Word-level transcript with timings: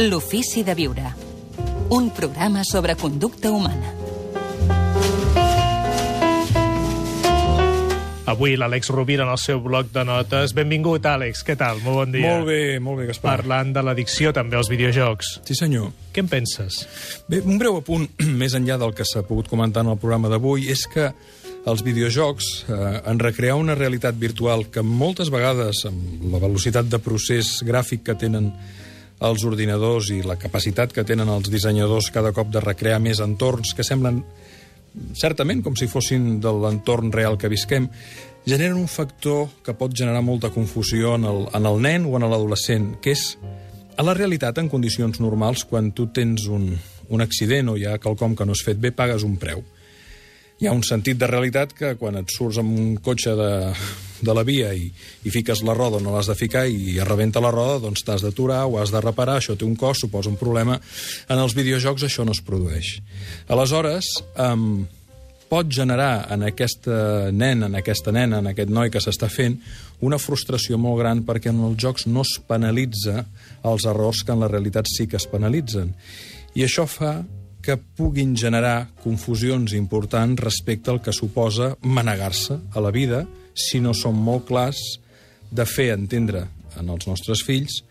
L'ofici 0.00 0.62
de 0.64 0.72
viure. 0.72 1.10
Un 1.92 2.06
programa 2.16 2.62
sobre 2.64 2.94
conducta 2.96 3.50
humana. 3.52 3.90
Avui 8.32 8.54
l'Àlex 8.56 8.88
Rovira 8.94 9.26
en 9.26 9.32
el 9.34 9.36
seu 9.42 9.60
bloc 9.60 9.90
de 9.92 10.06
notes. 10.08 10.54
Benvingut, 10.56 11.04
Àlex. 11.04 11.44
Què 11.44 11.58
tal? 11.60 11.82
Molt 11.84 11.98
bon 11.98 12.16
dia. 12.16 12.32
Molt 12.32 12.48
bé, 12.48 12.62
molt 12.80 13.02
bé, 13.02 13.10
Gaspar. 13.10 13.42
Parlant 13.42 13.74
de 13.76 13.84
l'addicció 13.84 14.32
també 14.32 14.56
als 14.56 14.72
videojocs. 14.72 15.34
Sí, 15.44 15.58
senyor. 15.58 15.92
Què 16.16 16.24
en 16.24 16.32
penses? 16.32 16.80
Bé, 17.28 17.44
un 17.44 17.60
breu 17.60 17.76
apunt, 17.82 18.08
més 18.40 18.56
enllà 18.56 18.80
del 18.80 18.96
que 18.96 19.04
s'ha 19.04 19.26
pogut 19.28 19.52
comentar 19.52 19.84
en 19.84 19.92
el 19.92 20.00
programa 20.00 20.32
d'avui, 20.32 20.70
és 20.72 20.88
que 20.88 21.10
els 21.68 21.84
videojocs 21.84 22.52
eh, 22.72 22.84
en 23.04 23.20
recrear 23.20 23.60
una 23.60 23.76
realitat 23.76 24.16
virtual 24.16 24.70
que 24.72 24.80
moltes 24.80 25.28
vegades, 25.28 25.84
amb 25.92 26.30
la 26.32 26.40
velocitat 26.40 26.88
de 26.88 27.04
procés 27.04 27.58
gràfic 27.68 28.08
que 28.08 28.16
tenen 28.16 28.54
els 29.20 29.44
ordinadors 29.44 30.10
i 30.14 30.22
la 30.24 30.38
capacitat 30.40 30.94
que 30.96 31.04
tenen 31.04 31.28
els 31.28 31.50
dissenyadors 31.52 32.10
cada 32.14 32.32
cop 32.32 32.48
de 32.52 32.62
recrear 32.64 33.00
més 33.02 33.20
entorns 33.20 33.74
que 33.76 33.84
semblen 33.84 34.22
certament 35.14 35.62
com 35.62 35.76
si 35.76 35.88
fossin 35.90 36.38
de 36.42 36.50
l'entorn 36.50 37.12
real 37.14 37.38
que 37.38 37.50
visquem, 37.52 37.88
generen 38.46 38.78
un 38.80 38.88
factor 38.88 39.48
que 39.64 39.76
pot 39.78 39.94
generar 39.94 40.22
molta 40.24 40.50
confusió 40.50 41.14
en 41.18 41.26
el, 41.28 41.44
en 41.54 41.66
el 41.68 41.82
nen 41.82 42.06
o 42.08 42.16
en 42.18 42.26
l'adolescent, 42.26 42.94
que 43.02 43.14
és 43.14 43.34
a 43.96 44.06
la 44.06 44.16
realitat, 44.16 44.58
en 44.58 44.70
condicions 44.72 45.20
normals, 45.20 45.66
quan 45.68 45.92
tu 45.92 46.08
tens 46.14 46.46
un, 46.48 46.70
un 47.12 47.20
accident 47.20 47.68
o 47.68 47.76
hi 47.76 47.84
ha 47.86 47.98
quelcom 48.00 48.34
que 48.36 48.46
no 48.48 48.56
has 48.56 48.64
fet 48.64 48.80
bé, 48.80 48.94
pagues 48.96 49.26
un 49.26 49.36
preu. 49.36 49.60
Hi 50.60 50.68
ha 50.68 50.76
un 50.76 50.82
sentit 50.84 51.18
de 51.20 51.28
realitat 51.28 51.74
que 51.76 51.94
quan 52.00 52.16
et 52.20 52.32
surts 52.32 52.60
amb 52.60 52.72
un 52.72 52.94
cotxe 53.04 53.34
de, 53.36 53.50
de 54.22 54.34
la 54.36 54.44
via 54.46 54.72
i, 54.76 54.88
i 55.24 55.32
fiques 55.32 55.64
la 55.66 55.74
roda 55.76 55.98
on 55.98 56.06
no 56.06 56.14
l'has 56.14 56.30
de 56.30 56.36
ficar 56.38 56.66
i 56.68 56.96
es 56.98 57.08
rebenta 57.08 57.42
la 57.42 57.52
roda, 57.54 57.80
doncs 57.82 58.04
t'has 58.06 58.24
d'aturar 58.24 58.64
o 58.68 58.78
has 58.80 58.92
de 58.94 59.02
reparar, 59.02 59.38
això 59.40 59.56
té 59.56 59.66
un 59.66 59.76
cost, 59.78 60.04
suposa 60.04 60.30
un 60.32 60.38
problema. 60.40 60.78
En 61.28 61.40
els 61.40 61.56
videojocs 61.56 62.06
això 62.06 62.24
no 62.26 62.36
es 62.36 62.42
produeix. 62.44 62.96
Aleshores, 63.48 64.12
um, 64.38 64.86
pot 65.50 65.70
generar 65.74 66.28
en 66.30 66.44
aquesta 66.46 67.30
nen, 67.34 67.64
en 67.66 67.74
aquesta 67.74 68.14
nena, 68.14 68.38
en 68.38 68.52
aquest 68.52 68.70
noi 68.70 68.92
que 68.92 69.02
s'està 69.02 69.28
fent, 69.32 69.58
una 70.06 70.20
frustració 70.22 70.78
molt 70.78 71.00
gran 71.02 71.24
perquè 71.26 71.50
en 71.50 71.64
els 71.66 71.80
jocs 71.82 72.06
no 72.06 72.22
es 72.22 72.36
penalitza 72.46 73.24
els 73.66 73.86
errors 73.90 74.22
que 74.24 74.32
en 74.36 74.44
la 74.44 74.48
realitat 74.48 74.88
sí 74.88 75.08
que 75.10 75.18
es 75.18 75.26
penalitzen. 75.30 75.92
I 76.54 76.64
això 76.66 76.86
fa 76.88 77.18
que 77.60 77.76
puguin 77.76 78.32
generar 78.38 78.88
confusions 79.02 79.74
importants 79.76 80.40
respecte 80.40 80.90
al 80.90 81.02
que 81.04 81.12
suposa 81.12 81.74
manegar-se 81.82 82.56
a 82.72 82.80
la 82.80 82.92
vida 82.94 83.26
si 83.68 83.80
no 83.84 83.94
som 83.96 84.16
molt 84.16 84.48
clars 84.48 84.80
de 85.50 85.66
fer 85.66 85.90
entendre 85.94 86.46
en 86.78 86.88
els 86.88 87.06
nostres 87.10 87.44
fills 87.46 87.82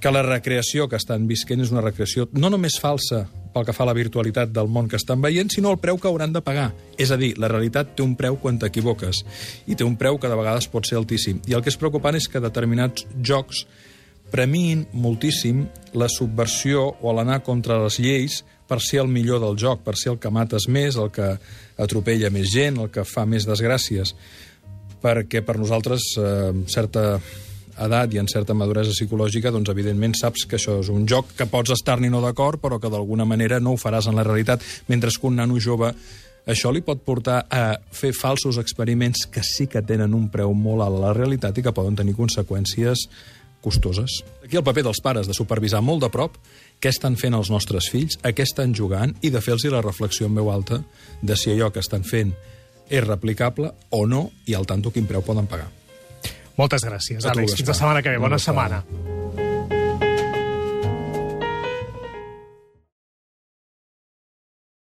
que 0.00 0.12
la 0.12 0.22
recreació 0.22 0.86
que 0.88 0.98
estan 1.00 1.26
visquent 1.26 1.60
és 1.64 1.72
una 1.74 1.82
recreació 1.82 2.28
no 2.32 2.50
només 2.52 2.78
falsa 2.80 3.24
pel 3.50 3.66
que 3.66 3.74
fa 3.74 3.82
a 3.84 3.90
la 3.90 3.96
virtualitat 3.96 4.52
del 4.54 4.68
món 4.70 4.88
que 4.88 4.98
estan 5.00 5.20
veient, 5.22 5.50
sinó 5.50 5.72
el 5.74 5.80
preu 5.82 5.98
que 5.98 6.08
hauran 6.08 6.32
de 6.32 6.42
pagar. 6.42 6.70
És 6.98 7.10
a 7.10 7.18
dir, 7.18 7.32
la 7.38 7.48
realitat 7.50 7.96
té 7.96 8.04
un 8.04 8.14
preu 8.14 8.38
quan 8.38 8.60
t'equivoques, 8.62 9.24
i 9.66 9.74
té 9.74 9.86
un 9.86 9.96
preu 9.98 10.20
que 10.22 10.30
de 10.30 10.38
vegades 10.38 10.68
pot 10.70 10.86
ser 10.86 11.00
altíssim. 11.00 11.40
I 11.50 11.56
el 11.58 11.64
que 11.64 11.72
és 11.72 11.78
preocupant 11.80 12.14
és 12.14 12.28
que 12.30 12.42
determinats 12.42 13.06
jocs 13.26 13.64
premiïn 14.30 14.84
moltíssim 14.94 15.64
la 15.98 16.06
subversió 16.08 16.86
o 17.02 17.14
l'anar 17.16 17.40
contra 17.42 17.80
les 17.82 17.98
lleis 17.98 18.44
per 18.70 18.78
ser 18.78 19.00
el 19.02 19.10
millor 19.10 19.40
del 19.42 19.58
joc, 19.58 19.82
per 19.82 19.96
ser 19.98 20.12
el 20.12 20.20
que 20.22 20.30
mates 20.30 20.68
més, 20.70 20.94
el 20.94 21.10
que 21.10 21.32
atropella 21.80 22.30
més 22.30 22.52
gent, 22.52 22.78
el 22.78 22.92
que 22.94 23.02
fa 23.02 23.26
més 23.26 23.48
desgràcies. 23.48 24.14
Perquè 25.00 25.44
per 25.46 25.58
nosaltres, 25.58 26.12
eh, 26.20 26.52
certa 26.68 27.20
edat 27.80 28.12
i 28.12 28.18
en 28.20 28.28
certa 28.28 28.54
maduresa 28.54 28.92
psicològica, 28.92 29.52
doncs 29.52 29.70
evidentment 29.72 30.14
saps 30.18 30.44
que 30.46 30.58
això 30.58 30.80
és 30.82 30.90
un 30.92 31.06
joc 31.08 31.32
que 31.36 31.48
pots 31.48 31.72
estar-n'hi 31.72 32.10
no 32.12 32.20
d'acord, 32.20 32.60
però 32.60 32.80
que 32.80 32.90
d'alguna 32.92 33.24
manera 33.24 33.60
no 33.60 33.72
ho 33.72 33.80
faràs 33.80 34.10
en 34.10 34.16
la 34.16 34.26
realitat, 34.26 34.60
mentre 34.88 35.10
que 35.10 35.26
un 35.26 35.36
nano 35.36 35.58
jove 35.60 35.94
això 36.46 36.72
li 36.72 36.80
pot 36.80 37.02
portar 37.04 37.44
a 37.52 37.78
fer 37.92 38.12
falsos 38.16 38.58
experiments 38.58 39.26
que 39.30 39.42
sí 39.44 39.66
que 39.66 39.82
tenen 39.82 40.14
un 40.16 40.28
preu 40.32 40.54
molt 40.56 40.82
alt 40.82 40.96
a 40.96 41.04
la 41.08 41.12
realitat 41.16 41.58
i 41.58 41.62
que 41.62 41.74
poden 41.76 41.96
tenir 41.96 42.16
conseqüències 42.16 43.06
costoses. 43.60 44.22
Aquí 44.42 44.56
el 44.56 44.64
paper 44.64 44.86
dels 44.86 45.02
pares 45.04 45.28
de 45.28 45.36
supervisar 45.36 45.82
molt 45.84 46.00
de 46.02 46.08
prop 46.08 46.38
què 46.80 46.88
estan 46.88 47.18
fent 47.20 47.36
els 47.36 47.50
nostres 47.52 47.90
fills, 47.92 48.16
a 48.24 48.32
què 48.32 48.46
estan 48.46 48.72
jugant 48.74 49.12
i 49.20 49.30
de 49.30 49.42
fer-los 49.44 49.68
la 49.68 49.84
reflexió 49.84 50.30
en 50.30 50.40
veu 50.40 50.48
alta 50.50 50.80
de 51.20 51.36
si 51.36 51.52
allò 51.52 51.68
que 51.70 51.84
estan 51.84 52.06
fent 52.08 52.32
és 52.90 53.06
replicable 53.06 53.70
o 53.90 54.04
no 54.06 54.30
i 54.46 54.54
al 54.58 54.66
tanto 54.66 54.90
quin 54.90 55.06
preu 55.06 55.22
poden 55.22 55.46
pagar. 55.46 55.70
Moltes 56.58 56.84
gràcies, 56.84 57.24
Àlex. 57.24 57.54
Fins 57.56 57.70
la 57.72 57.78
setmana 57.78 58.02
que 58.02 58.10
ve. 58.10 58.18
Bona 58.18 58.34
Bona 58.36 58.38
setmana. 58.42 58.82
setmana. 58.82 59.09